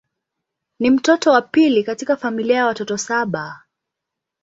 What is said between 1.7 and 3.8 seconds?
katika familia ya watoto saba.